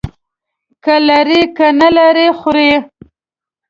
[0.83, 2.71] که لري، که نه لري، خوري.